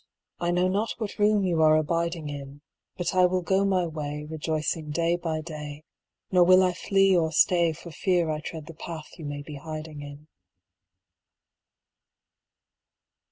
[0.39, 2.61] I know not what room you are abiding in,
[2.97, 5.83] But I will go my way, Rejoicing day by day,
[6.31, 9.57] Nor will I flee or stay For fear I tread the path you may be
[9.57, 10.27] hiding in.